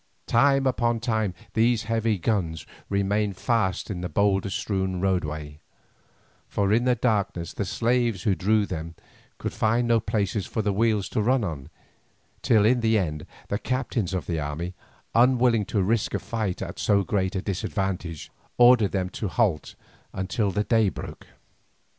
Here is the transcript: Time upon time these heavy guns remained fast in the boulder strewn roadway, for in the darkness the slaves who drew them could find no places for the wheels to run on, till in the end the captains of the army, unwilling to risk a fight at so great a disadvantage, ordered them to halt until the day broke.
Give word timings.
Time 0.25 0.65
upon 0.65 0.99
time 0.99 1.35
these 1.53 1.83
heavy 1.83 2.17
guns 2.17 2.65
remained 2.89 3.37
fast 3.37 3.91
in 3.91 4.01
the 4.01 4.09
boulder 4.09 4.49
strewn 4.49 4.99
roadway, 4.99 5.59
for 6.47 6.73
in 6.73 6.85
the 6.85 6.95
darkness 6.95 7.53
the 7.53 7.65
slaves 7.65 8.23
who 8.23 8.33
drew 8.33 8.65
them 8.65 8.95
could 9.37 9.53
find 9.53 9.87
no 9.87 9.99
places 9.99 10.47
for 10.47 10.63
the 10.63 10.73
wheels 10.73 11.07
to 11.07 11.21
run 11.21 11.43
on, 11.43 11.69
till 12.41 12.65
in 12.65 12.79
the 12.79 12.97
end 12.97 13.27
the 13.49 13.59
captains 13.59 14.11
of 14.15 14.25
the 14.25 14.39
army, 14.39 14.73
unwilling 15.13 15.65
to 15.65 15.83
risk 15.83 16.15
a 16.15 16.19
fight 16.19 16.63
at 16.63 16.79
so 16.79 17.03
great 17.03 17.35
a 17.35 17.41
disadvantage, 17.43 18.31
ordered 18.57 18.93
them 18.93 19.07
to 19.07 19.27
halt 19.27 19.75
until 20.13 20.49
the 20.49 20.63
day 20.63 20.89
broke. 20.89 21.27